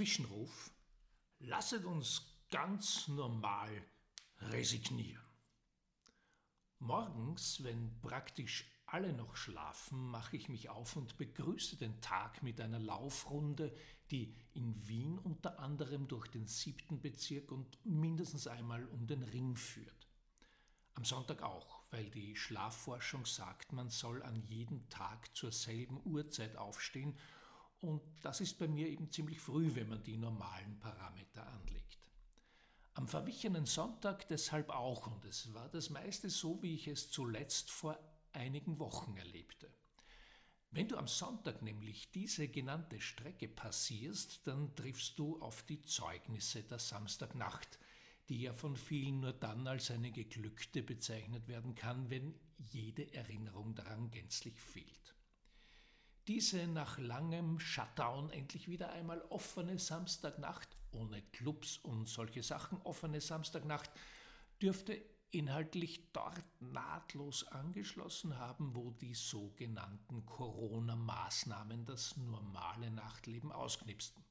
Zwischenruf. 0.00 0.70
Lasset 1.40 1.84
uns 1.84 2.22
ganz 2.50 3.06
normal 3.08 3.70
resignieren. 4.38 5.22
Morgens, 6.78 7.62
wenn 7.64 8.00
praktisch 8.00 8.64
alle 8.86 9.12
noch 9.12 9.36
schlafen, 9.36 10.08
mache 10.08 10.38
ich 10.38 10.48
mich 10.48 10.70
auf 10.70 10.96
und 10.96 11.18
begrüße 11.18 11.76
den 11.76 12.00
Tag 12.00 12.42
mit 12.42 12.62
einer 12.62 12.78
Laufrunde, 12.78 13.76
die 14.10 14.34
in 14.54 14.88
Wien 14.88 15.18
unter 15.18 15.58
anderem 15.58 16.08
durch 16.08 16.28
den 16.28 16.46
siebten 16.46 17.02
Bezirk 17.02 17.52
und 17.52 17.84
mindestens 17.84 18.46
einmal 18.46 18.86
um 18.86 19.06
den 19.06 19.22
Ring 19.22 19.54
führt. 19.54 20.08
Am 20.94 21.04
Sonntag 21.04 21.42
auch, 21.42 21.82
weil 21.90 22.08
die 22.08 22.36
Schlafforschung 22.36 23.26
sagt, 23.26 23.72
man 23.72 23.90
soll 23.90 24.22
an 24.22 24.40
jedem 24.48 24.88
Tag 24.88 25.36
zur 25.36 25.52
selben 25.52 26.00
Uhrzeit 26.06 26.56
aufstehen 26.56 27.18
und 27.80 28.02
das 28.22 28.40
ist 28.40 28.58
bei 28.58 28.68
mir 28.68 28.88
eben 28.88 29.10
ziemlich 29.10 29.40
früh, 29.40 29.74
wenn 29.74 29.88
man 29.88 30.02
die 30.02 30.16
normalen 30.16 30.78
Parameter 30.78 31.46
anlegt. 31.46 31.98
Am 32.94 33.08
verwichenen 33.08 33.66
Sonntag 33.66 34.28
deshalb 34.28 34.70
auch, 34.70 35.06
und 35.06 35.24
es 35.24 35.54
war 35.54 35.68
das 35.68 35.90
meiste 35.90 36.28
so, 36.28 36.62
wie 36.62 36.74
ich 36.74 36.88
es 36.88 37.10
zuletzt 37.10 37.70
vor 37.70 37.98
einigen 38.32 38.78
Wochen 38.78 39.16
erlebte. 39.16 39.72
Wenn 40.72 40.86
du 40.86 40.96
am 40.96 41.08
Sonntag 41.08 41.62
nämlich 41.62 42.10
diese 42.12 42.48
genannte 42.48 43.00
Strecke 43.00 43.48
passierst, 43.48 44.46
dann 44.46 44.74
triffst 44.76 45.18
du 45.18 45.40
auf 45.40 45.62
die 45.62 45.82
Zeugnisse 45.82 46.62
der 46.62 46.78
Samstagnacht, 46.78 47.78
die 48.28 48.42
ja 48.42 48.52
von 48.52 48.76
vielen 48.76 49.20
nur 49.20 49.32
dann 49.32 49.66
als 49.66 49.90
eine 49.90 50.12
geglückte 50.12 50.82
bezeichnet 50.82 51.48
werden 51.48 51.74
kann, 51.74 52.08
wenn 52.10 52.38
jede 52.58 53.12
Erinnerung 53.12 53.74
daran 53.74 54.10
gänzlich 54.10 54.60
fehlt. 54.60 55.14
Diese 56.30 56.68
nach 56.68 56.96
langem 56.96 57.58
Shutdown 57.58 58.30
endlich 58.30 58.68
wieder 58.68 58.92
einmal 58.92 59.20
offene 59.30 59.80
Samstagnacht, 59.80 60.68
ohne 60.92 61.22
Clubs 61.32 61.78
und 61.78 62.08
solche 62.08 62.44
Sachen 62.44 62.80
offene 62.82 63.20
Samstagnacht, 63.20 63.90
dürfte 64.62 64.96
inhaltlich 65.32 66.12
dort 66.12 66.44
nahtlos 66.60 67.48
angeschlossen 67.48 68.38
haben, 68.38 68.76
wo 68.76 68.92
die 68.92 69.14
sogenannten 69.14 70.24
Corona-Maßnahmen 70.24 71.84
das 71.84 72.16
normale 72.16 72.92
Nachtleben 72.92 73.50
ausknipsten. 73.50 74.22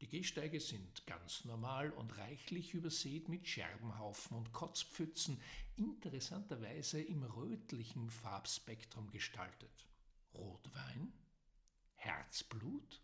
Die 0.00 0.08
Gehsteige 0.08 0.60
sind 0.60 1.08
ganz 1.08 1.44
normal 1.44 1.90
und 1.90 2.16
reichlich 2.18 2.72
übersät 2.72 3.28
mit 3.28 3.48
Scherbenhaufen 3.48 4.36
und 4.36 4.52
Kotzpfützen, 4.52 5.40
interessanterweise 5.74 7.02
im 7.02 7.24
rötlichen 7.24 8.10
Farbspektrum 8.10 9.10
gestaltet. 9.10 9.88
Rotwein? 10.34 11.12
Herzblut? 11.94 13.00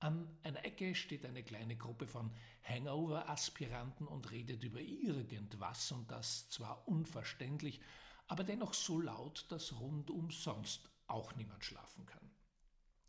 An 0.00 0.28
einer 0.42 0.64
Ecke 0.64 0.94
steht 0.94 1.24
eine 1.24 1.42
kleine 1.42 1.76
Gruppe 1.76 2.06
von 2.06 2.30
Hangover-Aspiranten 2.64 4.06
und 4.06 4.30
redet 4.30 4.62
über 4.62 4.80
irgendwas 4.80 5.90
und 5.92 6.10
das 6.10 6.48
zwar 6.50 6.86
unverständlich, 6.86 7.80
aber 8.26 8.44
dennoch 8.44 8.74
so 8.74 9.00
laut, 9.00 9.46
dass 9.48 9.72
rundum 9.80 10.30
sonst 10.30 10.90
auch 11.06 11.34
niemand 11.36 11.64
schlafen 11.64 12.04
kann. 12.06 12.30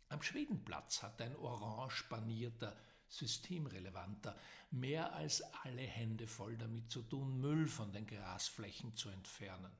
Am 0.08 0.22
Schwedenplatz 0.22 1.02
hat 1.02 1.20
ein 1.20 1.36
orange 1.36 2.04
panierter, 2.08 2.76
systemrelevanter, 3.08 4.36
mehr 4.70 5.14
als 5.14 5.42
alle 5.64 5.82
Hände 5.82 6.26
voll 6.26 6.56
damit 6.56 6.90
zu 6.90 7.02
tun, 7.02 7.40
Müll 7.40 7.66
von 7.66 7.92
den 7.92 8.06
Grasflächen 8.06 8.94
zu 8.94 9.08
entfernen. 9.10 9.72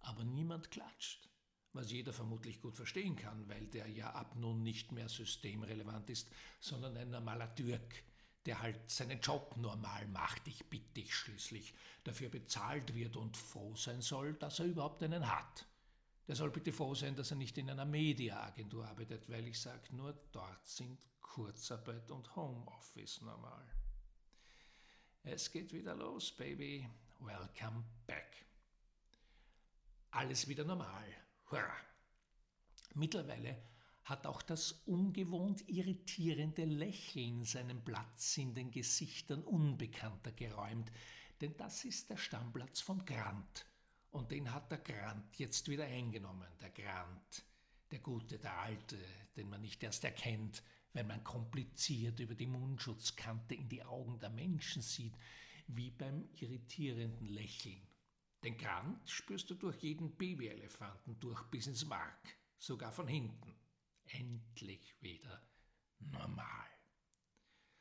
Aber 0.00 0.24
niemand 0.24 0.70
klatscht 0.70 1.28
was 1.74 1.90
jeder 1.90 2.12
vermutlich 2.12 2.60
gut 2.60 2.76
verstehen 2.76 3.16
kann, 3.16 3.48
weil 3.48 3.66
der 3.66 3.88
ja 3.88 4.10
ab 4.12 4.36
nun 4.36 4.62
nicht 4.62 4.92
mehr 4.92 5.08
systemrelevant 5.08 6.08
ist, 6.10 6.28
sondern 6.60 6.96
ein 6.96 7.10
normaler 7.10 7.54
Türk, 7.54 8.02
der 8.46 8.60
halt 8.60 8.90
seinen 8.90 9.20
Job 9.20 9.56
normal 9.56 10.06
macht, 10.08 10.46
ich 10.46 10.64
bitte 10.66 10.94
dich 10.94 11.14
schließlich, 11.14 11.74
dafür 12.04 12.28
bezahlt 12.28 12.94
wird 12.94 13.16
und 13.16 13.36
froh 13.36 13.74
sein 13.74 14.00
soll, 14.00 14.34
dass 14.34 14.60
er 14.60 14.66
überhaupt 14.66 15.02
einen 15.02 15.28
hat. 15.28 15.66
Der 16.28 16.36
soll 16.36 16.50
bitte 16.50 16.72
froh 16.72 16.94
sein, 16.94 17.16
dass 17.16 17.30
er 17.30 17.36
nicht 17.36 17.58
in 17.58 17.68
einer 17.68 17.84
Mediaagentur 17.84 18.86
arbeitet, 18.86 19.28
weil 19.28 19.46
ich 19.46 19.58
sage, 19.58 19.94
nur 19.94 20.12
dort 20.32 20.66
sind 20.66 20.98
Kurzarbeit 21.20 22.10
und 22.10 22.34
Homeoffice 22.36 23.20
normal. 23.22 23.66
Es 25.22 25.50
geht 25.50 25.72
wieder 25.72 25.94
los, 25.94 26.32
Baby. 26.32 26.88
Welcome 27.20 27.84
back. 28.06 28.44
Alles 30.10 30.46
wieder 30.46 30.64
normal. 30.64 31.23
Hurra! 31.50 31.76
Mittlerweile 32.94 33.62
hat 34.04 34.26
auch 34.26 34.42
das 34.42 34.72
ungewohnt 34.86 35.68
irritierende 35.68 36.64
Lächeln 36.64 37.44
seinen 37.44 37.82
Platz 37.84 38.36
in 38.36 38.54
den 38.54 38.70
Gesichtern 38.70 39.42
Unbekannter 39.42 40.32
geräumt, 40.32 40.92
denn 41.40 41.56
das 41.56 41.84
ist 41.84 42.10
der 42.10 42.16
Stammplatz 42.16 42.80
von 42.80 43.04
Grant. 43.04 43.66
Und 44.10 44.30
den 44.30 44.52
hat 44.52 44.70
der 44.70 44.78
Grant 44.78 45.36
jetzt 45.38 45.68
wieder 45.68 45.84
eingenommen, 45.84 46.48
der 46.60 46.70
Grant, 46.70 47.44
der 47.90 47.98
Gute, 47.98 48.38
der 48.38 48.58
Alte, 48.60 48.98
den 49.36 49.48
man 49.48 49.60
nicht 49.60 49.82
erst 49.82 50.04
erkennt, 50.04 50.62
wenn 50.92 51.08
man 51.08 51.24
kompliziert 51.24 52.20
über 52.20 52.34
die 52.34 52.46
Mundschutzkante 52.46 53.54
in 53.54 53.68
die 53.68 53.82
Augen 53.82 54.18
der 54.20 54.30
Menschen 54.30 54.82
sieht, 54.82 55.16
wie 55.66 55.90
beim 55.90 56.28
irritierenden 56.34 57.26
Lächeln 57.26 57.84
den 58.44 58.58
Grant 58.58 59.08
spürst 59.08 59.48
du 59.50 59.54
durch 59.54 59.78
jeden 59.78 60.16
Babyelefanten 60.16 61.18
durch 61.18 61.42
bis 61.44 61.66
ins 61.66 61.86
Mark, 61.86 62.36
sogar 62.58 62.92
von 62.92 63.08
hinten. 63.08 63.56
Endlich 64.04 64.94
wieder 65.00 65.42
normal. 65.98 66.68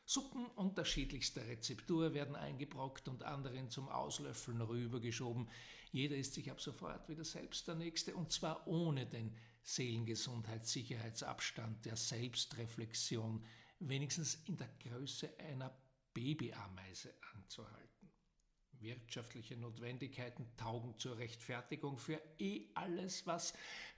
Suppen 0.05 0.45
unterschiedlichster 0.45 1.45
Rezeptur 1.47 2.13
werden 2.13 2.35
eingebrockt 2.35 3.07
und 3.07 3.23
anderen 3.23 3.69
zum 3.69 3.87
Auslöffeln 3.89 4.61
rübergeschoben. 4.61 5.49
Jeder 5.91 6.15
ist 6.15 6.33
sich 6.33 6.49
ab 6.49 6.61
sofort 6.61 7.09
wieder 7.09 7.25
selbst 7.25 7.67
der 7.67 7.75
Nächste 7.75 8.15
und 8.15 8.31
zwar 8.31 8.65
ohne 8.67 9.05
den 9.05 9.35
Seelengesundheitssicherheitsabstand 9.63 11.85
der 11.85 11.97
Selbstreflexion, 11.97 13.45
wenigstens 13.79 14.35
in 14.45 14.57
der 14.57 14.69
Größe 14.79 15.37
einer 15.39 15.77
Babyameise 16.13 17.13
anzuhalten. 17.33 17.92
Wirtschaftliche 18.83 19.57
Notwendigkeiten 19.57 20.45
taugen 20.57 20.97
zur 20.99 21.17
Rechtfertigung 21.17 21.97
für 21.97 22.21
eh 22.37 22.67
alles, 22.73 23.25
was, 23.25 23.53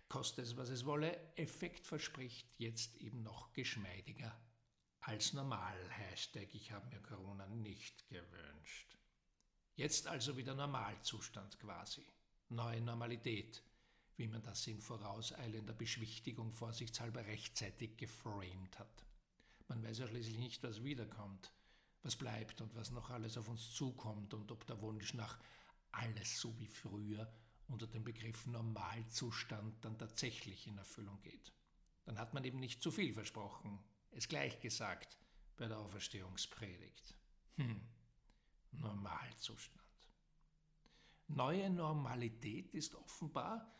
koste 0.07 0.41
es 0.41 0.55
was 0.55 0.69
es 0.69 0.85
wolle, 0.85 1.17
Effekt 1.35 1.85
verspricht, 1.85 2.47
jetzt 2.57 2.95
eben 2.97 3.23
noch 3.23 3.51
geschmeidiger 3.53 4.39
als 5.01 5.33
normal. 5.33 5.75
Hashtag 5.89 6.53
ich 6.53 6.71
habe 6.71 6.87
mir 6.87 7.01
Corona 7.01 7.47
nicht 7.47 8.07
gewünscht. 8.09 8.97
Jetzt 9.75 10.07
also 10.07 10.37
wieder 10.37 10.55
Normalzustand 10.55 11.59
quasi. 11.59 12.05
Neue 12.49 12.81
Normalität, 12.81 13.63
wie 14.15 14.27
man 14.27 14.43
das 14.43 14.65
in 14.67 14.79
vorauseilender 14.79 15.73
Beschwichtigung 15.73 16.53
vorsichtshalber 16.53 17.25
rechtzeitig 17.25 17.97
geframed 17.97 18.79
hat. 18.79 19.05
Man 19.67 19.83
weiß 19.83 19.97
ja 19.97 20.07
schließlich 20.07 20.37
nicht, 20.37 20.63
was 20.63 20.83
wiederkommt 20.83 21.51
was 22.05 22.15
bleibt 22.15 22.61
und 22.61 22.75
was 22.75 22.91
noch 22.91 23.09
alles 23.09 23.35
auf 23.35 23.49
uns 23.49 23.73
zukommt 23.73 24.35
und 24.35 24.51
ob 24.51 24.65
der 24.67 24.79
Wunsch 24.81 25.15
nach 25.15 25.39
alles 25.91 26.39
so 26.39 26.57
wie 26.59 26.67
früher 26.67 27.27
unter 27.67 27.87
dem 27.87 28.03
Begriff 28.03 28.45
Normalzustand 28.45 29.83
dann 29.83 29.97
tatsächlich 29.97 30.67
in 30.67 30.77
Erfüllung 30.77 31.19
geht. 31.23 31.51
Dann 32.05 32.19
hat 32.19 32.35
man 32.35 32.43
eben 32.43 32.59
nicht 32.59 32.83
zu 32.83 32.91
viel 32.91 33.11
versprochen, 33.11 33.79
es 34.11 34.27
gleich 34.27 34.59
gesagt 34.59 35.17
bei 35.57 35.67
der 35.67 35.79
Auferstehungspredigt. 35.79 37.15
Hm, 37.55 37.81
Normalzustand. 38.73 39.81
Neue 41.27 41.71
Normalität 41.71 42.71
ist 42.75 42.93
offenbar, 42.93 43.73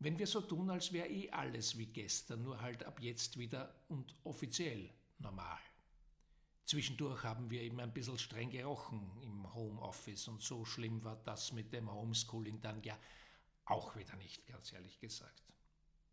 wenn 0.00 0.18
wir 0.18 0.26
so 0.26 0.40
tun, 0.40 0.70
als 0.70 0.92
wäre 0.92 1.08
eh 1.08 1.30
alles 1.30 1.78
wie 1.78 1.86
gestern, 1.86 2.42
nur 2.42 2.60
halt 2.60 2.82
ab 2.82 3.00
jetzt 3.00 3.38
wieder 3.38 3.72
und 3.88 4.12
offiziell 4.24 4.90
normal. 5.18 5.60
Zwischendurch 6.70 7.24
haben 7.24 7.50
wir 7.50 7.62
eben 7.62 7.80
ein 7.80 7.92
bisschen 7.92 8.16
streng 8.16 8.48
gerochen 8.48 9.02
im 9.22 9.52
Homeoffice 9.54 10.28
und 10.28 10.40
so 10.40 10.64
schlimm 10.64 11.02
war 11.02 11.16
das 11.24 11.50
mit 11.50 11.72
dem 11.72 11.90
Homeschooling 11.90 12.60
dann 12.60 12.80
ja 12.84 12.96
auch 13.64 13.96
wieder 13.96 14.14
nicht, 14.14 14.46
ganz 14.46 14.72
ehrlich 14.72 15.00
gesagt. 15.00 15.42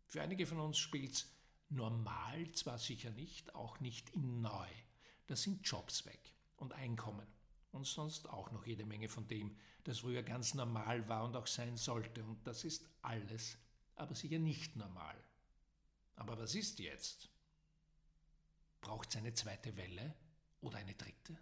Für 0.08 0.20
einige 0.20 0.46
von 0.46 0.58
uns 0.58 0.76
spielt's 0.76 1.32
normal 1.68 2.50
zwar 2.54 2.76
sicher 2.76 3.10
nicht, 3.10 3.54
auch 3.54 3.78
nicht 3.78 4.10
in 4.10 4.40
neu. 4.40 4.66
Da 5.28 5.36
sind 5.36 5.64
Jobs 5.64 6.04
weg 6.06 6.34
und 6.56 6.72
Einkommen 6.72 7.28
und 7.70 7.86
sonst 7.86 8.28
auch 8.28 8.50
noch 8.50 8.66
jede 8.66 8.84
Menge 8.84 9.08
von 9.08 9.28
dem, 9.28 9.56
das 9.84 10.00
früher 10.00 10.24
ganz 10.24 10.54
normal 10.54 11.08
war 11.08 11.22
und 11.22 11.36
auch 11.36 11.46
sein 11.46 11.76
sollte. 11.76 12.24
Und 12.24 12.44
das 12.44 12.64
ist 12.64 12.84
alles, 13.02 13.56
aber 13.94 14.16
sicher 14.16 14.40
nicht 14.40 14.74
normal. 14.74 15.22
Aber 16.16 16.36
was 16.36 16.56
ist 16.56 16.80
jetzt? 16.80 17.30
Braucht 18.80 19.10
es 19.10 19.16
eine 19.18 19.34
zweite 19.34 19.76
Welle? 19.76 20.16
Oder 20.60 20.78
eine 20.78 20.94
dritte? 20.94 21.38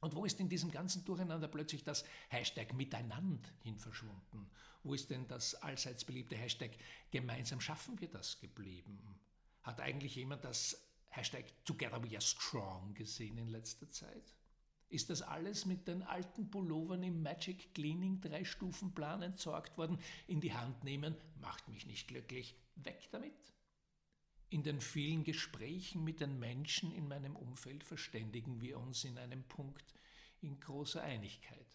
Und 0.00 0.14
wo 0.14 0.24
ist 0.24 0.38
in 0.38 0.48
diesem 0.48 0.70
ganzen 0.70 1.04
Durcheinander 1.04 1.48
plötzlich 1.48 1.82
das 1.82 2.04
Hashtag 2.28 2.72
Miteinander 2.74 3.48
hin 3.62 3.78
verschwunden? 3.78 4.48
Wo 4.84 4.94
ist 4.94 5.10
denn 5.10 5.26
das 5.26 5.56
allseits 5.56 6.04
beliebte 6.04 6.36
Hashtag 6.36 6.70
Gemeinsam 7.10 7.60
schaffen 7.60 8.00
wir 8.00 8.08
das 8.08 8.38
geblieben? 8.40 9.00
Hat 9.62 9.80
eigentlich 9.80 10.14
jemand 10.14 10.44
das 10.44 10.80
Hashtag 11.08 11.46
Together 11.64 12.02
We 12.02 12.14
Are 12.14 12.20
Strong 12.20 12.94
gesehen 12.94 13.38
in 13.38 13.48
letzter 13.48 13.90
Zeit? 13.90 14.34
Ist 14.88 15.10
das 15.10 15.20
alles 15.20 15.66
mit 15.66 15.86
den 15.86 16.02
alten 16.02 16.48
Pullovern 16.48 17.02
im 17.02 17.22
Magic 17.22 17.74
Cleaning 17.74 18.20
Drei-Stufen-Plan 18.20 19.20
entsorgt 19.22 19.76
worden? 19.76 19.98
In 20.28 20.40
die 20.40 20.54
Hand 20.54 20.84
nehmen, 20.84 21.14
macht 21.40 21.68
mich 21.68 21.86
nicht 21.86 22.08
glücklich. 22.08 22.54
Weg 22.76 23.10
damit. 23.10 23.34
In 24.50 24.62
den 24.62 24.80
vielen 24.80 25.24
Gesprächen 25.24 26.04
mit 26.04 26.20
den 26.20 26.38
Menschen 26.38 26.90
in 26.92 27.06
meinem 27.06 27.36
Umfeld 27.36 27.84
verständigen 27.84 28.62
wir 28.62 28.78
uns 28.78 29.04
in 29.04 29.18
einem 29.18 29.44
Punkt 29.44 29.94
in 30.40 30.58
großer 30.58 31.02
Einigkeit. 31.02 31.66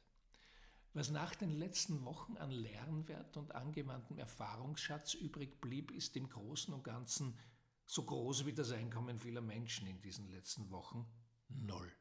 Was 0.93 1.11
nach 1.11 1.35
den 1.35 1.51
letzten 1.51 2.03
Wochen 2.03 2.37
an 2.37 2.49
Lernwert 2.49 3.37
und 3.37 3.53
angewandtem 3.53 4.17
Erfahrungsschatz 4.17 5.13
übrig 5.13 5.61
blieb, 5.61 5.91
ist 5.91 6.15
im 6.17 6.29
Großen 6.29 6.73
und 6.73 6.83
Ganzen 6.83 7.37
so 7.85 8.03
groß 8.05 8.45
wie 8.45 8.53
das 8.53 8.71
Einkommen 8.71 9.19
vieler 9.19 9.41
Menschen 9.41 9.87
in 9.87 10.01
diesen 10.01 10.29
letzten 10.29 10.71
Wochen 10.71 11.05
null. 11.49 11.91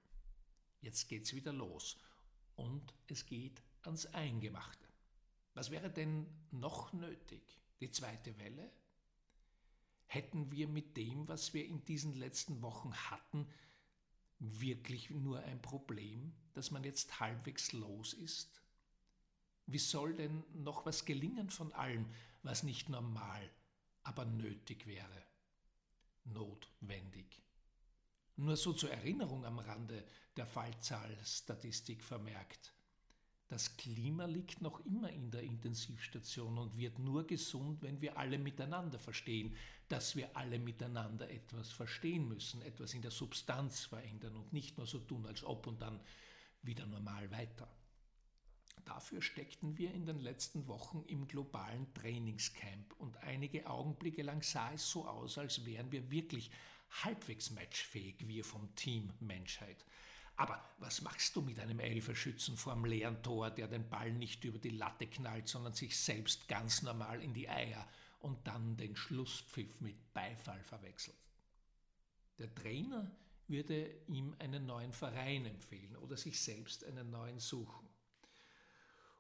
Jetzt 0.80 1.08
geht's 1.08 1.34
wieder 1.34 1.52
los 1.52 1.98
und 2.54 2.94
es 3.08 3.26
geht 3.26 3.62
ans 3.82 4.06
Eingemachte. 4.06 4.88
Was 5.54 5.70
wäre 5.70 5.90
denn 5.90 6.26
noch 6.50 6.92
nötig? 6.92 7.60
Die 7.80 7.90
zweite 7.90 8.38
Welle? 8.38 8.72
Hätten 10.12 10.53
wir 10.53 10.69
mit 10.69 10.99
dem, 10.99 11.26
was 11.26 11.55
wir 11.55 11.64
in 11.64 11.87
diesen 11.87 12.12
letzten 12.12 12.61
Wochen 12.61 12.93
hatten, 12.93 13.49
wirklich 14.38 15.09
nur 15.09 15.41
ein 15.41 15.62
Problem, 15.62 16.35
dass 16.53 16.70
man 16.70 16.85
jetzt 16.85 17.19
halbwegs 17.19 17.73
los 17.73 18.12
ist? 18.12 18.61
Wie 19.64 19.79
soll 19.79 20.12
denn 20.12 20.44
noch 20.53 20.85
was 20.85 21.06
gelingen 21.06 21.49
von 21.49 21.73
allem, 21.73 22.05
was 22.43 22.62
nicht 22.62 22.91
normal, 22.91 23.49
aber 24.03 24.26
nötig 24.26 24.87
wäre? 24.87 25.23
Notwendig. 26.25 27.43
Nur 28.37 28.58
so 28.58 28.75
zur 28.75 28.91
Erinnerung 28.91 29.47
am 29.47 29.61
Rande 29.61 30.06
der 30.37 30.44
Fallzahlstatistik 30.47 32.05
vermerkt. 32.05 32.75
Das 33.52 33.76
Klima 33.76 34.25
liegt 34.25 34.62
noch 34.62 34.81
immer 34.87 35.10
in 35.10 35.31
der 35.31 35.43
Intensivstation 35.43 36.56
und 36.56 36.78
wird 36.78 36.99
nur 36.99 37.26
gesund, 37.26 37.82
wenn 37.82 38.00
wir 38.00 38.16
alle 38.16 38.38
miteinander 38.38 38.99
verstehen, 38.99 39.54
dass 39.90 40.16
wir 40.16 40.34
alle 40.34 40.58
miteinander 40.58 41.28
etwas 41.28 41.70
verstehen 41.70 42.26
müssen, 42.26 42.62
etwas 42.62 42.94
in 42.94 43.02
der 43.02 43.10
Substanz 43.10 43.84
verändern 43.84 44.37
und 44.37 44.54
nicht 44.54 44.78
nur 44.78 44.87
so 44.87 45.00
tun, 45.00 45.26
als 45.26 45.44
ob 45.44 45.66
und 45.66 45.82
dann 45.82 46.00
wieder 46.62 46.87
normal 46.87 47.31
weiter. 47.31 47.69
Dafür 48.87 49.20
steckten 49.20 49.76
wir 49.76 49.93
in 49.93 50.06
den 50.06 50.20
letzten 50.20 50.66
Wochen 50.66 51.05
im 51.06 51.28
globalen 51.28 51.93
Trainingscamp 51.93 52.94
und 53.00 53.19
einige 53.19 53.69
Augenblicke 53.69 54.22
lang 54.22 54.40
sah 54.40 54.72
es 54.72 54.88
so 54.88 55.06
aus, 55.06 55.37
als 55.37 55.66
wären 55.66 55.93
wir 55.93 56.10
wirklich 56.10 56.50
halbwegs 57.02 57.50
matchfähig, 57.50 58.26
wir 58.26 58.44
vom 58.44 58.75
Team 58.76 59.12
Menschheit. 59.20 59.84
Aber 60.37 60.62
was 60.79 61.02
machst 61.02 61.37
du 61.37 61.43
mit 61.43 61.58
einem 61.58 61.79
Elferschützen 61.79 62.56
vorm 62.56 62.84
leeren 62.84 63.23
Tor, 63.23 63.50
der 63.50 63.69
den 63.69 63.88
Ball 63.88 64.12
nicht 64.12 64.44
über 64.44 64.58
die 64.58 64.70
Latte 64.70 65.06
knallt, 65.06 65.49
sondern 65.49 65.75
sich 65.75 65.96
selbst 65.96 66.49
ganz 66.49 66.82
normal 66.82 67.23
in 67.23 67.34
die 67.34 67.49
Eier 67.49 67.87
und 68.20 68.46
dann 68.46 68.76
den 68.76 68.96
Schlusspfiff 68.96 69.81
mit 69.81 70.12
Beifall 70.14 70.62
verwechselt? 70.62 71.17
Der 72.38 72.52
Trainer 72.55 73.11
würde 73.46 73.88
ihm 74.08 74.34
einen 74.38 74.67
neuen 74.67 74.93
Verein 74.93 75.46
empfehlen 75.46 75.96
oder 75.96 76.17
sich 76.17 76.40
selbst 76.40 76.84
einen 76.84 77.11
neuen 77.11 77.38
suchen 77.38 77.88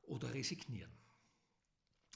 oder 0.02 0.32
resignieren. 0.32 0.92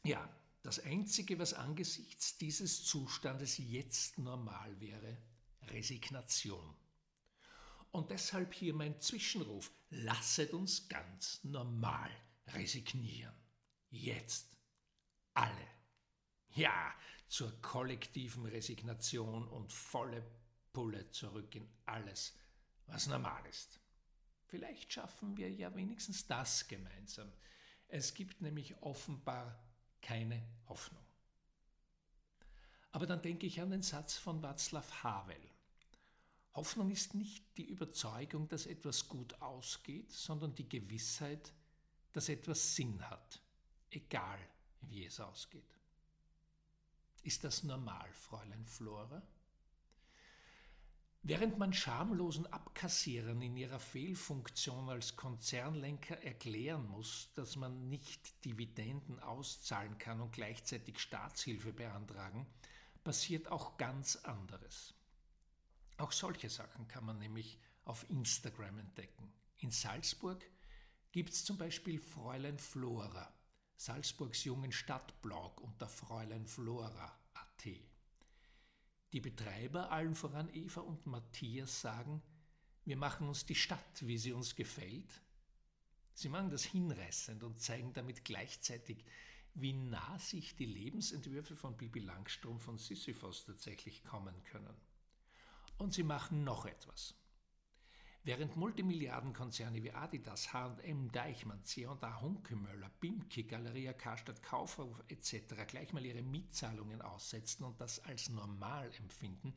Ja, 0.03 0.29
das 0.63 0.81
Einzige, 0.81 1.39
was 1.39 1.55
angesichts 1.55 2.39
dieses 2.39 2.85
Zustandes 2.85 3.59
jetzt 3.59 4.19
normal 4.19 4.81
wäre, 4.81 5.17
Resignation. 5.69 6.75
Und 7.93 8.11
deshalb 8.11 8.53
hier 8.53 8.75
mein 8.75 8.99
Zwischenruf, 8.99 9.71
lasset 9.91 10.53
uns 10.53 10.89
ganz 10.89 11.43
normal 11.45 12.11
resignieren. 12.49 13.35
Jetzt. 13.91 14.57
Alle. 15.35 15.67
Ja, 16.51 16.95
zur 17.29 17.61
kollektiven 17.61 18.47
Resignation 18.47 19.49
und 19.49 19.73
volle 19.73 20.25
Pulle 20.73 21.11
zurück 21.11 21.55
in 21.55 21.69
alles, 21.85 22.39
was 22.87 23.07
normal 23.07 23.45
ist. 23.47 23.81
Vielleicht 24.47 24.93
schaffen 24.93 25.37
wir 25.37 25.51
ja 25.51 25.75
wenigstens 25.75 26.27
das 26.27 26.69
gemeinsam. 26.69 27.33
Es 27.89 28.15
gibt 28.15 28.41
nämlich 28.41 28.77
offenbar 28.83 29.63
keine 30.01 30.43
Hoffnung. 30.69 31.05
Aber 32.93 33.07
dann 33.07 33.23
denke 33.23 33.47
ich 33.47 33.61
an 33.61 33.71
den 33.71 33.83
Satz 33.83 34.17
von 34.17 34.43
Václav 34.43 35.03
Havel. 35.03 35.41
Hoffnung 36.57 36.91
ist 36.91 37.15
nicht 37.15 37.45
die 37.59 37.69
Überzeugung, 37.69 38.49
dass 38.49 38.67
etwas 38.67 39.09
gut 39.09 39.41
ausgeht, 39.43 40.11
sondern 40.11 40.55
die 40.55 40.69
Gewissheit, 40.69 41.53
dass 42.13 42.31
etwas 42.31 42.75
Sinn 42.75 42.99
hat, 43.11 43.43
egal 43.91 44.39
wie 44.81 45.05
es 45.05 45.21
ausgeht. 45.21 45.77
Ist 47.23 47.45
das 47.45 47.63
normal, 47.63 48.11
Fräulein 48.13 48.65
Flora? 48.65 49.23
Während 51.23 51.59
man 51.59 51.73
schamlosen 51.73 52.47
Abkassierern 52.47 53.43
in 53.43 53.57
ihrer 53.57 53.81
Fehlfunktion 53.81 54.89
als 54.89 55.17
Konzernlenker 55.17 56.23
erklären 56.23 56.87
muss, 56.89 57.33
dass 57.35 57.57
man 57.57 57.89
nicht 57.89 58.45
Dividenden 58.45 59.19
auszahlen 59.19 59.99
kann 59.99 60.21
und 60.21 60.33
gleichzeitig 60.33 61.01
Staatshilfe 61.01 61.73
beantragen, 61.73 62.47
passiert 63.03 63.51
auch 63.51 63.77
ganz 63.77 64.17
anderes. 64.17 64.95
Auch 65.99 66.13
solche 66.13 66.51
Sachen 66.51 66.87
kann 66.89 67.05
man 67.05 67.19
nämlich 67.19 67.59
auf 67.85 68.09
Instagram 68.11 68.79
entdecken. 68.79 69.33
In 69.59 69.71
Salzburg 69.71 70.45
gibt 71.13 71.31
es 71.31 71.45
zum 71.45 71.57
Beispiel 71.57 71.99
Fräulein 71.99 72.59
Flora, 72.59 73.33
Salzburgs 73.77 74.45
jungen 74.45 74.73
Stadtblog 74.73 75.61
unter 75.61 75.89
Fräulein 75.89 76.47
Flora.at. 76.47 77.67
Die 79.13 79.21
Betreiber, 79.21 79.91
allen 79.91 80.15
voran 80.15 80.53
Eva 80.53 80.83
und 80.83 81.07
Matthias, 81.07 81.81
sagen, 81.81 82.23
wir 82.85 82.97
machen 82.97 83.29
uns 83.29 83.47
die 83.47 83.55
Stadt, 83.55 84.07
wie 84.07 84.19
sie 84.19 84.33
uns 84.33 84.55
gefällt. 84.55 85.23
Sie 86.13 86.29
machen 86.29 86.51
das 86.51 86.65
hinreißend 86.65 87.43
und 87.43 87.61
zeigen 87.61 87.93
damit 87.93 88.25
gleichzeitig, 88.25 89.05
wie 89.55 89.73
nah 89.73 90.19
sich 90.19 90.55
die 90.57 90.67
Lebensentwürfe 90.67 91.57
von 91.57 91.77
Bibi 91.77 92.01
Langstrom 92.01 92.61
von 92.61 92.77
Sisyphos 92.77 93.47
tatsächlich 93.47 94.05
kommen 94.05 94.45
können. 94.45 94.77
Und 95.79 95.93
sie 95.93 96.03
machen 96.03 96.45
noch 96.45 96.67
etwas. 96.67 97.15
Während 98.27 98.57
Multimilliardenkonzerne 98.57 99.85
wie 99.85 99.93
Adidas, 99.93 100.53
H&M, 100.53 101.13
Deichmann, 101.13 101.63
C&A, 101.65 102.21
Hunkemöller, 102.21 102.91
Bimki, 102.99 103.45
Galeria 103.45 103.93
Karstadt, 103.93 104.43
Kaufhof 104.43 105.01
etc. 105.07 105.55
gleich 105.69 105.93
mal 105.93 106.05
ihre 106.05 106.23
Mietzahlungen 106.23 107.03
aussetzen 107.03 107.63
und 107.63 107.81
das 107.81 108.01
als 108.01 108.29
normal 108.29 108.91
empfinden, 108.99 109.55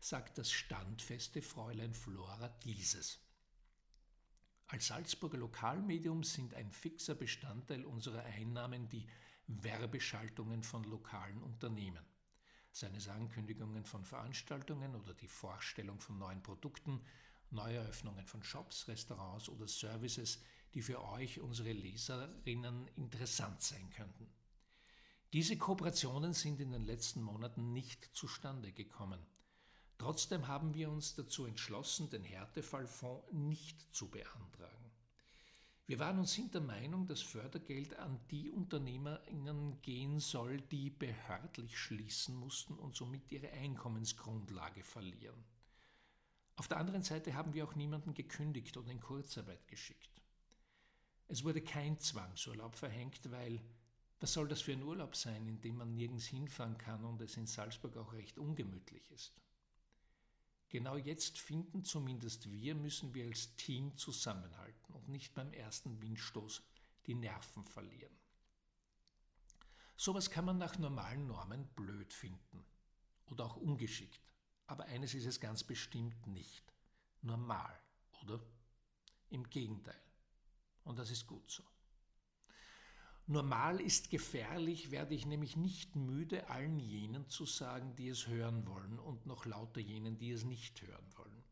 sagt 0.00 0.36
das 0.36 0.50
standfeste 0.50 1.42
Fräulein 1.42 1.94
Flora 1.94 2.48
dieses. 2.64 3.20
Als 4.66 4.88
Salzburger 4.88 5.38
Lokalmedium 5.38 6.24
sind 6.24 6.54
ein 6.54 6.72
fixer 6.72 7.14
Bestandteil 7.14 7.84
unserer 7.84 8.24
Einnahmen 8.24 8.88
die 8.88 9.06
Werbeschaltungen 9.46 10.64
von 10.64 10.82
lokalen 10.82 11.40
Unternehmen 11.40 12.07
seine 12.78 12.98
Ankündigungen 13.12 13.84
von 13.84 14.04
Veranstaltungen 14.04 14.94
oder 14.94 15.12
die 15.14 15.26
Vorstellung 15.26 16.00
von 16.00 16.18
neuen 16.18 16.42
Produkten, 16.42 17.00
Neueröffnungen 17.50 18.26
von 18.26 18.42
Shops, 18.42 18.86
Restaurants 18.88 19.48
oder 19.48 19.66
Services, 19.66 20.40
die 20.74 20.82
für 20.82 21.02
euch, 21.02 21.40
unsere 21.40 21.72
Leserinnen, 21.72 22.88
interessant 22.96 23.62
sein 23.62 23.90
könnten. 23.90 24.30
Diese 25.32 25.58
Kooperationen 25.58 26.32
sind 26.32 26.60
in 26.60 26.70
den 26.70 26.84
letzten 26.84 27.22
Monaten 27.22 27.72
nicht 27.72 28.04
zustande 28.14 28.72
gekommen. 28.72 29.20
Trotzdem 29.98 30.46
haben 30.46 30.74
wir 30.74 30.90
uns 30.90 31.16
dazu 31.16 31.46
entschlossen, 31.46 32.08
den 32.10 32.22
Härtefallfonds 32.22 33.32
nicht 33.32 33.94
zu 33.94 34.08
beantragen. 34.08 34.87
Wir 35.88 35.98
waren 36.00 36.18
uns 36.18 36.34
sind 36.34 36.52
der 36.52 36.60
Meinung, 36.60 37.06
dass 37.06 37.22
Fördergeld 37.22 37.98
an 37.98 38.20
die 38.30 38.50
UnternehmerInnen 38.50 39.80
gehen 39.80 40.20
soll, 40.20 40.60
die 40.60 40.90
behördlich 40.90 41.78
schließen 41.78 42.36
mussten 42.36 42.74
und 42.74 42.94
somit 42.94 43.32
ihre 43.32 43.50
Einkommensgrundlage 43.52 44.84
verlieren. 44.84 45.42
Auf 46.56 46.68
der 46.68 46.76
anderen 46.76 47.02
Seite 47.02 47.32
haben 47.32 47.54
wir 47.54 47.64
auch 47.64 47.74
niemanden 47.74 48.12
gekündigt 48.12 48.76
oder 48.76 48.90
in 48.90 49.00
Kurzarbeit 49.00 49.66
geschickt. 49.66 50.20
Es 51.26 51.42
wurde 51.42 51.62
kein 51.62 51.98
Zwangsurlaub 51.98 52.76
verhängt, 52.76 53.30
weil 53.30 53.62
was 54.20 54.34
soll 54.34 54.46
das 54.46 54.60
für 54.60 54.72
ein 54.72 54.82
Urlaub 54.82 55.16
sein, 55.16 55.48
in 55.48 55.58
dem 55.62 55.78
man 55.78 55.94
nirgends 55.94 56.26
hinfahren 56.26 56.76
kann 56.76 57.02
und 57.02 57.22
es 57.22 57.38
in 57.38 57.46
Salzburg 57.46 57.96
auch 57.96 58.12
recht 58.12 58.36
ungemütlich 58.36 59.10
ist? 59.10 59.32
Genau 60.68 60.96
jetzt 60.96 61.38
finden 61.38 61.84
zumindest 61.84 62.50
wir, 62.50 62.74
müssen 62.74 63.14
wir 63.14 63.24
als 63.26 63.54
Team 63.56 63.96
zusammenhalten 63.96 64.94
und 64.94 65.08
nicht 65.08 65.34
beim 65.34 65.52
ersten 65.52 66.02
Windstoß 66.02 66.62
die 67.06 67.14
Nerven 67.14 67.64
verlieren. 67.64 68.14
Sowas 69.96 70.30
kann 70.30 70.44
man 70.44 70.58
nach 70.58 70.78
normalen 70.78 71.26
Normen 71.26 71.66
blöd 71.74 72.12
finden 72.12 72.64
oder 73.26 73.46
auch 73.46 73.56
ungeschickt. 73.56 74.20
Aber 74.66 74.84
eines 74.84 75.14
ist 75.14 75.26
es 75.26 75.40
ganz 75.40 75.64
bestimmt 75.64 76.26
nicht. 76.26 76.72
Normal, 77.22 77.80
oder? 78.22 78.40
Im 79.30 79.48
Gegenteil. 79.48 80.00
Und 80.84 80.98
das 80.98 81.10
ist 81.10 81.26
gut 81.26 81.50
so. 81.50 81.64
Normal 83.30 83.78
ist 83.82 84.08
gefährlich, 84.08 84.90
werde 84.90 85.14
ich 85.14 85.26
nämlich 85.26 85.54
nicht 85.54 85.94
müde, 85.96 86.48
allen 86.48 86.80
jenen 86.80 87.28
zu 87.28 87.44
sagen, 87.44 87.94
die 87.94 88.08
es 88.08 88.26
hören 88.26 88.66
wollen 88.66 88.98
und 88.98 89.26
noch 89.26 89.44
lauter 89.44 89.80
jenen, 89.80 90.16
die 90.16 90.30
es 90.30 90.44
nicht 90.44 90.80
hören 90.80 91.06
wollen. 91.14 91.44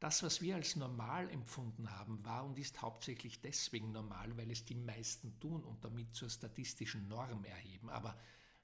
Das, 0.00 0.24
was 0.24 0.40
wir 0.40 0.56
als 0.56 0.74
normal 0.74 1.30
empfunden 1.30 1.92
haben, 1.92 2.24
war 2.24 2.44
und 2.44 2.58
ist 2.58 2.82
hauptsächlich 2.82 3.40
deswegen 3.40 3.92
normal, 3.92 4.36
weil 4.36 4.50
es 4.50 4.64
die 4.64 4.74
meisten 4.74 5.38
tun 5.38 5.62
und 5.62 5.84
damit 5.84 6.12
zur 6.12 6.28
statistischen 6.28 7.06
Norm 7.06 7.44
erheben. 7.44 7.88
Aber 7.88 8.18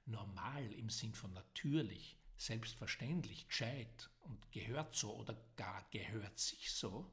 normal 0.05 0.69
im 0.73 0.89
Sinn 0.89 1.13
von 1.13 1.31
natürlich, 1.31 2.19
selbstverständlich, 2.35 3.47
gescheit 3.47 4.09
und 4.19 4.51
gehört 4.51 4.93
so 4.93 5.15
oder 5.15 5.33
gar 5.55 5.87
gehört 5.91 6.37
sich 6.37 6.73
so, 6.73 7.09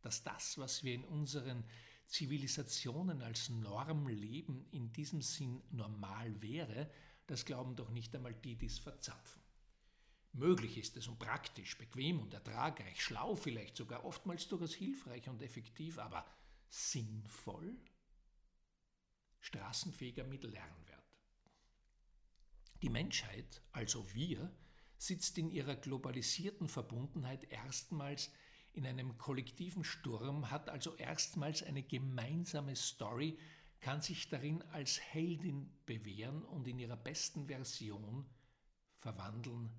dass 0.00 0.24
das, 0.24 0.58
was 0.58 0.82
wir 0.82 0.94
in 0.94 1.04
unseren 1.04 1.62
Zivilisationen 2.12 3.22
als 3.22 3.48
Norm 3.48 4.06
leben, 4.06 4.66
in 4.70 4.92
diesem 4.92 5.22
Sinn 5.22 5.62
normal 5.70 6.42
wäre, 6.42 6.90
das 7.26 7.46
glauben 7.46 7.74
doch 7.74 7.88
nicht 7.88 8.14
einmal 8.14 8.34
die, 8.34 8.54
die 8.54 8.66
es 8.66 8.78
verzapfen. 8.78 9.40
Möglich 10.34 10.76
ist 10.76 10.94
es 10.98 11.08
und 11.08 11.18
praktisch, 11.18 11.78
bequem 11.78 12.20
und 12.20 12.34
ertragreich, 12.34 13.02
schlau 13.02 13.34
vielleicht 13.34 13.78
sogar, 13.78 14.04
oftmals 14.04 14.46
durchaus 14.46 14.74
hilfreich 14.74 15.26
und 15.30 15.40
effektiv, 15.40 15.98
aber 15.98 16.26
sinnvoll? 16.68 17.74
Straßenfeger 19.40 20.24
mit 20.24 20.44
Lernwert. 20.44 21.16
Die 22.82 22.90
Menschheit, 22.90 23.62
also 23.72 24.06
wir, 24.12 24.54
sitzt 24.98 25.38
in 25.38 25.50
ihrer 25.50 25.76
globalisierten 25.76 26.68
Verbundenheit 26.68 27.44
erstmals 27.44 28.30
in 28.72 28.86
einem 28.86 29.18
kollektiven 29.18 29.84
Sturm, 29.84 30.50
hat 30.50 30.68
also 30.68 30.96
erstmals 30.96 31.62
eine 31.62 31.82
gemeinsame 31.82 32.74
Story, 32.76 33.38
kann 33.80 34.00
sich 34.00 34.28
darin 34.28 34.62
als 34.72 35.00
Heldin 35.00 35.70
bewähren 35.86 36.42
und 36.44 36.66
in 36.68 36.78
ihrer 36.78 36.96
besten 36.96 37.46
Version 37.46 38.24
verwandeln 38.98 39.70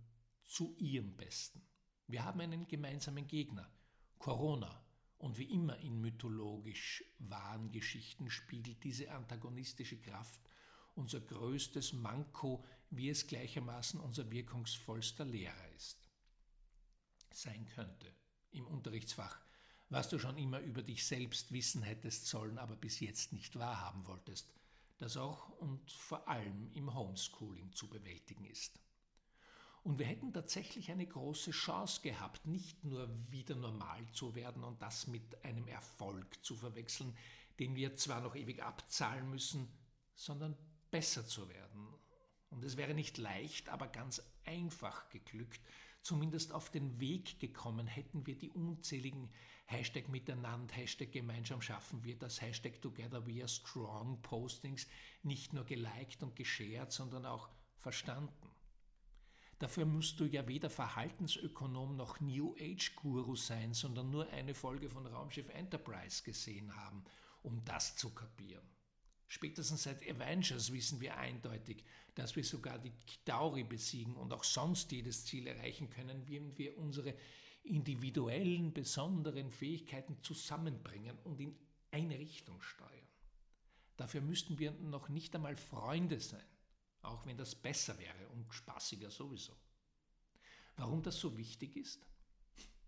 zu 0.44 0.76
ihrem 0.78 1.16
Besten. 1.16 1.62
Wir 2.08 2.26
haben 2.26 2.42
einen 2.42 2.68
gemeinsamen 2.68 3.28
Gegner, 3.28 3.72
Corona, 4.20 4.84
und 5.18 5.38
wie 5.38 5.54
immer 5.54 5.78
in 5.78 6.02
mythologisch 6.02 7.02
wahren 7.18 7.72
Geschichten 7.72 8.30
spiegelt 8.30 8.84
diese 8.84 9.10
antagonistische 9.10 10.02
Kraft 10.02 10.42
unser 10.96 11.22
größtes 11.22 11.94
Manko, 11.94 12.66
wie 12.90 13.10
es 13.10 13.26
gleichermaßen 13.26 14.00
unser 14.00 14.30
wirkungsvollster 14.30 15.26
Lehrer 15.26 15.70
ist. 15.76 16.10
Sein 17.32 17.66
könnte 17.66 18.14
im 18.54 18.68
Unterrichtsfach, 18.68 19.40
was 19.90 20.10
du 20.10 20.20
schon 20.20 20.38
immer 20.38 20.60
über 20.60 20.82
dich 20.82 21.06
selbst 21.06 21.52
wissen 21.52 21.84
hättest 21.84 22.28
sollen, 22.28 22.58
aber 22.58 22.76
bis 22.76 23.00
jetzt 23.00 23.34
nicht 23.34 23.58
wahrhaben 23.58 24.08
wolltest, 24.08 24.52
das 24.98 25.18
auch 25.18 25.50
und 25.60 25.92
vor 25.92 26.28
allem 26.28 26.72
im 26.74 26.94
Homeschooling 26.94 27.72
zu 27.74 27.88
bewältigen 27.90 28.46
ist. 28.46 28.80
Und 29.84 30.00
wir 30.00 30.06
hätten 30.06 30.32
tatsächlich 30.32 30.92
eine 30.92 31.06
große 31.06 31.52
Chance 31.52 32.02
gehabt, 32.02 32.48
nicht 32.48 32.86
nur 32.86 33.10
wieder 33.30 33.56
normal 33.56 34.08
zu 34.14 34.34
werden 34.34 34.64
und 34.64 34.82
das 34.82 35.08
mit 35.08 35.44
einem 35.44 35.68
Erfolg 35.68 36.44
zu 36.44 36.56
verwechseln, 36.56 37.16
den 37.60 37.76
wir 37.76 37.96
zwar 37.96 38.22
noch 38.22 38.36
ewig 38.36 38.64
abzahlen 38.64 39.30
müssen, 39.30 39.68
sondern 40.16 40.56
besser 40.90 41.26
zu 41.26 41.50
werden. 41.50 41.88
Und 42.50 42.64
es 42.64 42.78
wäre 42.78 42.94
nicht 42.94 43.18
leicht, 43.18 43.70
aber 43.70 43.88
ganz 43.88 44.22
einfach 44.46 45.10
geglückt, 45.10 45.62
zumindest 46.04 46.52
auf 46.52 46.70
den 46.70 47.00
Weg 47.00 47.40
gekommen, 47.40 47.88
hätten 47.88 48.28
wir 48.28 48.38
die 48.38 48.52
unzähligen 48.52 49.30
Hashtag 49.66 50.10
Miteinander, 50.10 50.74
Hashtag 50.76 51.12
Gemeinsam 51.12 51.62
schaffen 51.62 52.04
wir 52.04 52.18
das, 52.18 52.42
Hashtag 52.42 52.82
Together 52.82 53.26
We 53.26 53.40
Are 53.40 53.48
Strong 53.48 54.22
Postings 54.22 54.88
nicht 55.24 55.54
nur 55.54 55.64
geliked 55.64 56.22
und 56.22 56.36
geshared, 56.36 56.92
sondern 56.92 57.26
auch 57.26 57.50
verstanden. 57.80 58.50
Dafür 59.60 59.86
musst 59.86 60.20
du 60.20 60.26
ja 60.26 60.46
weder 60.48 60.70
Verhaltensökonom 60.70 61.96
noch 61.96 62.20
New 62.20 62.54
Age 62.60 62.96
Guru 62.96 63.36
sein, 63.36 63.74
sondern 63.74 64.10
nur 64.10 64.30
eine 64.30 64.54
Folge 64.54 64.90
von 64.90 65.08
Raumschiff 65.08 65.48
Enterprise 65.50 66.22
gesehen 66.24 66.76
haben, 66.76 67.06
um 67.44 67.64
das 67.64 67.96
zu 67.96 68.14
kapieren. 68.14 68.68
Spätestens 69.28 69.84
seit 69.84 70.08
Avengers 70.08 70.72
wissen 70.72 71.02
wir 71.02 71.18
eindeutig, 71.18 71.84
dass 72.16 72.36
wir 72.36 72.44
sogar 72.44 72.78
die 72.78 72.92
Kitauri 73.08 73.64
besiegen 73.64 74.16
und 74.16 74.32
auch 74.34 74.44
sonst 74.44 74.92
jedes 74.92 75.26
Ziel 75.26 75.48
erreichen 75.48 75.90
können, 75.90 76.28
wenn 76.28 76.58
wir 76.58 76.78
unsere 76.78 77.16
individuellen, 77.64 78.74
besonderen 78.74 79.50
Fähigkeiten 79.50 80.22
zusammenbringen 80.22 81.18
und 81.24 81.40
in 81.40 81.58
eine 81.92 82.20
Richtung 82.20 82.62
steuern. 82.62 82.90
Dafür 83.98 84.22
müssten 84.22 84.60
wir 84.60 84.72
noch 84.72 85.10
nicht 85.10 85.36
einmal 85.36 85.56
Freunde 85.56 86.20
sein, 86.20 86.46
auch 87.02 87.26
wenn 87.26 87.38
das 87.38 87.56
besser 87.56 87.98
wäre 88.00 88.28
und 88.30 88.54
spaßiger 88.54 89.10
sowieso. 89.10 89.56
Warum 90.76 91.04
das 91.04 91.20
so 91.20 91.38
wichtig 91.38 91.76
ist? 91.78 92.06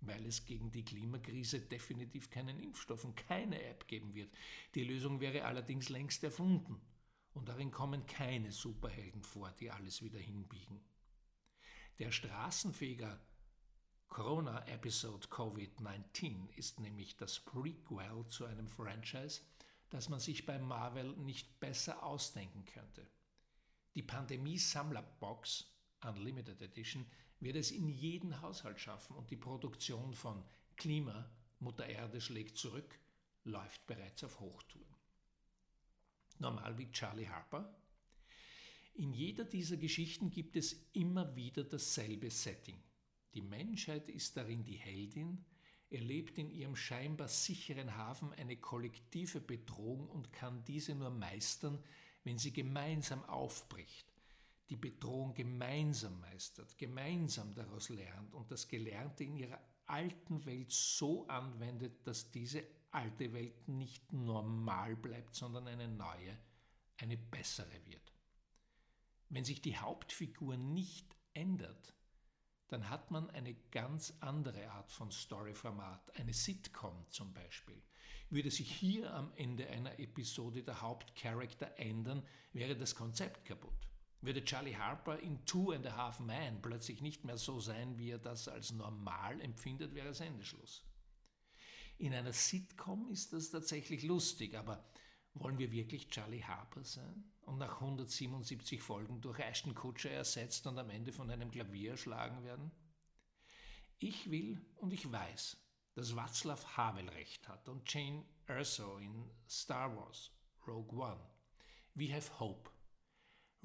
Weil 0.08 0.26
es 0.26 0.46
gegen 0.46 0.72
die 0.72 0.86
Klimakrise 0.86 1.62
definitiv 1.62 2.30
keinen 2.30 2.60
Impfstoff 2.60 3.04
und 3.04 3.16
keine 3.16 3.62
App 3.64 3.88
geben 3.88 4.14
wird. 4.14 4.32
Die 4.76 4.84
Lösung 4.84 5.20
wäre 5.20 5.46
allerdings 5.46 5.90
längst 5.90 6.24
erfunden. 6.24 6.82
Und 7.34 7.50
darin 7.50 7.72
kommen 7.72 8.06
keine 8.08 8.52
Superhelden 8.52 9.22
vor, 9.22 9.52
die 9.60 9.70
alles 9.70 10.02
wieder 10.02 10.20
hinbiegen. 10.20 10.80
Der 12.00 12.12
Straßenfeger 12.12 13.20
Corona 14.08 14.66
Episode 14.68 15.28
Covid-19 15.28 16.50
ist 16.56 16.80
nämlich 16.80 17.18
das 17.18 17.40
Prequel 17.40 18.26
zu 18.28 18.46
einem 18.46 18.70
Franchise, 18.70 19.42
das 19.90 20.08
man 20.08 20.20
sich 20.20 20.46
bei 20.46 20.58
Marvel 20.58 21.16
nicht 21.18 21.60
besser 21.60 22.02
ausdenken 22.04 22.66
könnte. 22.66 23.06
Die 23.94 24.04
Pandemie-Sammlerbox 24.04 25.75
Unlimited 26.06 26.62
Edition 26.62 27.06
wird 27.40 27.56
es 27.56 27.72
in 27.72 27.90
jeden 27.90 28.42
Haushalt 28.42 28.80
schaffen 28.80 29.16
und 29.16 29.30
die 29.30 29.38
Produktion 29.38 30.14
von 30.14 30.44
Klima, 30.76 31.30
Mutter 31.60 31.86
Erde 31.88 32.22
schlägt 32.22 32.58
zurück, 32.58 33.00
läuft 33.44 33.86
bereits 33.88 34.24
auf 34.24 34.40
Hochtouren. 34.40 34.96
Normal 36.40 36.78
wie 36.78 36.92
Charlie 36.92 37.28
Harper. 37.28 37.74
In 38.96 39.14
jeder 39.14 39.46
dieser 39.46 39.78
Geschichten 39.78 40.30
gibt 40.30 40.56
es 40.56 40.74
immer 40.94 41.36
wieder 41.36 41.64
dasselbe 41.64 42.30
Setting. 42.30 42.82
Die 43.34 43.42
Menschheit 43.42 44.10
ist 44.10 44.38
darin 44.38 44.64
die 44.64 44.78
Heldin, 44.78 45.44
erlebt 45.90 46.38
in 46.38 46.50
ihrem 46.50 46.76
scheinbar 46.76 47.28
sicheren 47.28 47.96
Hafen 47.96 48.34
eine 48.34 48.58
kollektive 48.58 49.40
Bedrohung 49.40 50.10
und 50.10 50.34
kann 50.34 50.64
diese 50.66 50.96
nur 50.96 51.10
meistern, 51.10 51.84
wenn 52.24 52.38
sie 52.38 52.54
gemeinsam 52.54 53.24
aufbricht 53.26 54.14
die 54.69 54.75
Bedrohung 54.75 55.34
gemeinsam 55.34 56.19
meistert, 56.19 56.77
gemeinsam 56.77 57.53
daraus 57.53 57.89
lernt 57.89 58.34
und 58.34 58.51
das 58.51 58.67
Gelernte 58.67 59.24
in 59.24 59.36
ihrer 59.36 59.60
alten 59.86 60.45
Welt 60.45 60.72
so 60.72 61.27
anwendet, 61.27 62.05
dass 62.07 62.31
diese 62.31 62.63
alte 62.91 63.31
Welt 63.34 63.67
nicht 63.67 64.12
normal 64.13 64.95
bleibt, 64.95 65.36
sondern 65.36 65.67
eine 65.67 65.88
neue, 65.88 66.38
eine 66.98 67.17
bessere 67.17 67.86
wird. 67.86 68.13
Wenn 69.29 69.45
sich 69.45 69.62
die 69.62 69.77
Hauptfigur 69.77 70.57
nicht 70.57 71.15
ändert, 71.34 71.93
dann 72.67 72.89
hat 72.89 73.12
man 73.12 73.29
eine 73.29 73.53
ganz 73.72 74.13
andere 74.22 74.72
Art 74.72 74.91
von 74.91 75.12
Storyformat, 75.12 76.15
eine 76.17 76.34
Sitcom 76.34 77.05
zum 77.10 77.34
Beispiel. 77.34 77.81
Würde 78.29 78.50
sich 78.50 78.72
hier 78.72 79.13
am 79.13 79.31
Ende 79.36 79.69
einer 79.69 80.00
Episode 80.00 80.63
der 80.63 80.81
Hauptcharakter 80.81 81.77
ändern, 81.77 82.25
wäre 82.53 82.75
das 82.75 82.95
Konzept 82.95 83.45
kaputt. 83.45 83.88
Würde 84.22 84.43
Charlie 84.43 84.75
Harper 84.75 85.19
in 85.19 85.45
Two 85.45 85.72
and 85.72 85.86
a 85.86 85.95
Half 85.95 86.19
Men 86.19 86.62
plötzlich 86.62 87.01
nicht 87.01 87.24
mehr 87.25 87.38
so 87.38 87.60
sein, 87.60 87.98
wie 87.98 88.10
er 88.10 88.17
das 88.17 88.48
als 88.48 88.72
normal 88.72 89.39
empfindet, 89.41 89.93
wäre 89.93 90.13
Sendeschluss. 90.13 90.84
In 91.98 92.13
einer 92.13 92.34
Sitcom 92.34 93.10
ist 93.10 93.34
das 93.34 93.51
tatsächlich 93.51 94.03
lustig, 94.03 94.55
aber 94.55 94.84
wollen 95.34 95.57
wir 95.57 95.72
wirklich 95.72 96.10
Charlie 96.10 96.43
Harper 96.43 96.84
sein 96.84 97.31
und 97.41 97.57
nach 97.57 97.75
177 97.81 98.81
Folgen 98.81 99.22
durch 99.22 99.39
Ashton 99.39 99.75
Kutcher 99.75 100.12
ersetzt 100.12 100.65
und 100.65 100.77
am 100.79 100.89
Ende 100.89 101.13
von 101.13 101.29
einem 101.29 101.51
Klavier 101.51 101.91
erschlagen 101.91 102.43
werden? 102.43 102.72
Ich 104.00 104.29
will 104.29 104.65
und 104.75 104.91
ich 104.91 105.10
weiß, 105.10 105.57
dass 105.93 106.13
Václav 106.13 106.65
Havel 106.75 107.07
recht 107.10 107.48
hat 107.48 107.69
und 107.69 107.91
Jane 107.91 108.25
Erso 108.48 108.98
in 108.98 109.29
Star 109.48 109.95
Wars 109.95 110.31
Rogue 110.67 110.98
One. 110.98 111.22
We 111.93 112.13
have 112.13 112.39
hope. 112.39 112.69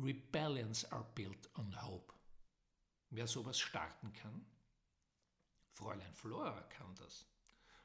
Rebellions 0.03 0.85
are 0.93 1.07
built 1.15 1.49
on 1.57 1.75
hope. 1.83 2.15
Wer 3.11 3.27
sowas 3.27 3.59
starten 3.59 4.13
kann? 4.13 4.47
Fräulein 5.73 6.15
Flora 6.15 6.63
kann 6.63 6.95
das. 6.97 7.27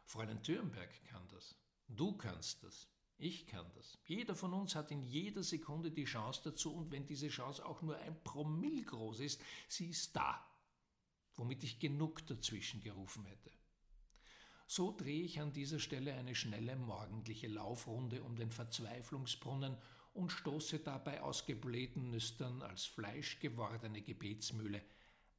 Fräulein 0.06 0.42
Thürnberg 0.44 0.90
kann 1.06 1.28
das. 1.30 1.56
Du 1.88 2.16
kannst 2.18 2.64
das. 2.64 2.88
Ich 3.18 3.48
kann 3.48 3.72
das. 3.76 3.98
Jeder 4.06 4.36
von 4.36 4.54
uns 4.54 4.76
hat 4.76 4.92
in 4.92 5.02
jeder 5.04 5.44
Sekunde 5.44 5.92
die 5.92 6.06
Chance 6.06 6.42
dazu 6.44 6.76
und 6.76 6.92
wenn 6.92 7.06
diese 7.06 7.30
Chance 7.30 7.66
auch 7.66 7.82
nur 7.82 7.98
ein 7.98 8.22
Promille 8.24 8.84
groß 8.84 9.22
ist, 9.22 9.42
sie 9.68 9.90
ist 9.90 10.16
da. 10.16 10.46
womit 11.36 11.64
ich 11.64 11.80
genug 11.80 12.26
dazwischen 12.28 12.82
gerufen 12.82 13.26
hätte. 13.26 13.52
So 14.68 14.96
drehe 14.96 15.24
ich 15.24 15.40
an 15.40 15.54
dieser 15.54 15.80
Stelle 15.80 16.14
eine 16.14 16.34
schnelle 16.34 16.76
morgendliche 16.76 17.48
Laufrunde 17.48 18.24
um 18.24 18.36
den 18.36 18.52
Verzweiflungsbrunnen 18.52 19.78
und 20.16 20.32
stoße 20.32 20.80
dabei 20.80 21.22
aus 21.22 21.46
geblähten 21.46 22.10
Nüstern 22.10 22.62
als 22.62 22.86
Fleisch 22.86 23.40
gewordene 23.40 24.02
Gebetsmühle 24.02 24.82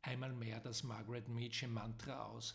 einmal 0.07 0.33
mehr 0.33 0.61
das 0.61 0.85
Margaret 0.85 1.29
Meacham 1.29 1.73
Mantra 1.73 2.27
aus. 2.27 2.55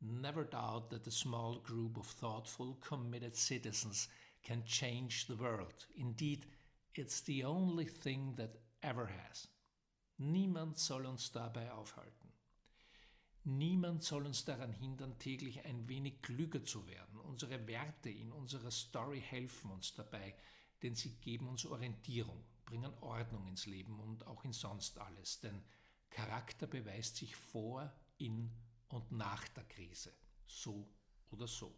Never 0.00 0.44
doubt 0.44 0.90
that 0.90 1.06
a 1.06 1.10
small 1.10 1.60
group 1.62 1.96
of 1.96 2.14
thoughtful, 2.14 2.76
committed 2.80 3.36
citizens 3.36 4.08
can 4.42 4.64
change 4.64 5.26
the 5.28 5.38
world. 5.38 5.86
Indeed, 5.96 6.46
it's 6.94 7.20
the 7.20 7.44
only 7.44 7.86
thing 7.86 8.34
that 8.36 8.58
ever 8.82 9.06
has. 9.06 9.48
Niemand 10.18 10.78
soll 10.78 11.06
uns 11.06 11.30
dabei 11.30 11.70
aufhalten. 11.72 12.32
Niemand 13.44 14.02
soll 14.02 14.26
uns 14.26 14.44
daran 14.44 14.72
hindern, 14.72 15.18
täglich 15.18 15.64
ein 15.64 15.88
wenig 15.88 16.20
klüger 16.22 16.64
zu 16.64 16.86
werden. 16.86 17.18
Unsere 17.20 17.66
Werte 17.66 18.10
in 18.10 18.32
unserer 18.32 18.70
Story 18.70 19.20
helfen 19.20 19.70
uns 19.70 19.94
dabei, 19.94 20.34
denn 20.82 20.94
sie 20.94 21.14
geben 21.16 21.48
uns 21.48 21.66
Orientierung, 21.66 22.44
bringen 22.64 22.92
Ordnung 23.00 23.46
ins 23.46 23.66
Leben 23.66 23.98
und 24.00 24.26
auch 24.26 24.44
in 24.44 24.52
sonst 24.52 24.98
alles. 24.98 25.40
Denn 25.40 25.62
Charakter 26.10 26.66
beweist 26.66 27.16
sich 27.16 27.34
vor, 27.36 27.92
in 28.18 28.50
und 28.88 29.12
nach 29.12 29.46
der 29.48 29.64
Krise, 29.64 30.12
so 30.46 30.88
oder 31.30 31.46
so. 31.46 31.74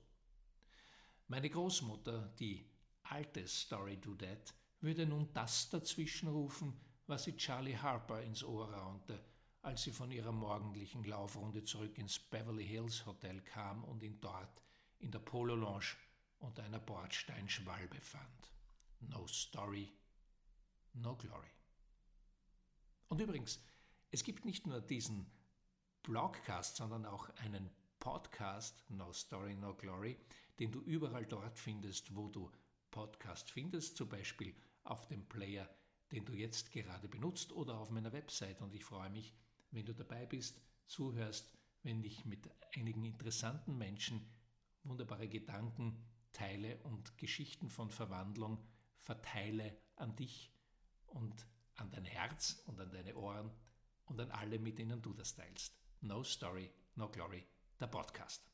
Meine 1.29 1.51
Großmutter, 1.51 2.35
die 2.39 2.65
alte 3.03 3.47
Story 3.47 3.99
Do 3.99 4.15
That, 4.15 4.55
würde 4.81 5.07
nun 5.07 5.33
das 5.33 5.69
dazwischen 5.69 6.29
rufen, 6.29 6.81
was 7.07 7.25
sie 7.25 7.37
Charlie 7.37 7.77
Harper 7.77 8.23
ins 8.23 8.43
Ohr 8.43 8.73
raunte, 8.73 9.23
als 9.63 9.83
sie 9.83 9.93
von 9.93 10.11
ihrer 10.11 10.33
morgendlichen 10.33 11.05
Laufrunde 11.05 11.65
zurück 11.65 11.99
ins 11.99 12.19
Beverly 12.19 12.67
Hills 12.67 13.05
Hotel 13.05 13.41
kam 13.43 13.85
und 13.85 14.03
ihn 14.03 14.21
dort 14.21 14.63
in 14.99 15.11
der 15.11 15.19
Polo 15.19 15.55
Lounge 15.55 15.97
unter 16.39 16.63
einer 16.63 16.79
Bordsteinschwalbe 16.79 18.01
fand. 18.01 18.53
No 19.01 19.27
story, 19.27 19.93
no 20.95 21.17
glory. 21.17 21.51
Und 23.09 23.21
übrigens, 23.21 23.61
es 24.11 24.25
gibt 24.25 24.45
nicht 24.45 24.67
nur 24.67 24.81
diesen 24.81 25.31
Blogcast, 26.03 26.77
sondern 26.77 27.07
auch 27.07 27.29
einen 27.37 27.71
Podcast, 27.99 28.83
No 28.89 29.13
Story, 29.13 29.55
No 29.55 29.75
Glory, 29.75 30.17
den 30.59 30.73
du 30.73 30.81
überall 30.81 31.27
dort 31.27 31.59
findest, 31.59 32.15
wo 32.17 32.29
du 32.29 32.51
Podcast 32.91 33.51
findest, 33.51 33.97
zum 33.97 34.09
Beispiel 34.09 34.55
auf 34.85 35.07
dem 35.07 35.29
Player, 35.29 35.69
den 36.11 36.25
du 36.25 36.33
jetzt 36.33 36.73
gerade 36.73 37.09
benutzt 37.09 37.53
oder 37.53 37.79
auf 37.79 37.91
meiner 37.91 38.13
Website. 38.13 38.63
Und 38.63 38.75
ich 38.75 38.85
freue 38.85 39.11
mich, 39.11 39.35
wenn 39.71 39.85
du 39.85 39.95
dabei 39.95 40.25
bist, 40.27 40.61
zuhörst, 40.87 41.53
wenn 41.83 42.03
ich 42.03 42.25
mit 42.25 42.49
einigen 42.75 43.05
interessanten 43.05 43.77
Menschen 43.77 44.29
wunderbare 44.83 45.29
Gedanken 45.29 46.03
teile 46.33 46.79
und 46.79 47.17
Geschichten 47.19 47.69
von 47.69 47.91
Verwandlung 47.91 48.65
verteile 49.01 49.77
an 49.97 50.15
dich 50.17 50.53
und 51.07 51.47
an 51.77 51.91
dein 51.91 52.05
Herz 52.05 52.63
und 52.67 52.81
an 52.81 52.91
deine 52.91 53.17
Ohren 53.17 53.51
und 54.07 54.21
an 54.21 54.31
alle, 54.31 54.59
mit 54.59 54.79
denen 54.79 55.03
du 55.03 55.15
das 55.15 55.35
teilst. 55.35 55.75
No 56.01 56.23
Story, 56.23 56.71
No 56.95 57.09
Glory, 57.09 57.47
der 57.79 57.87
Podcast. 57.87 58.51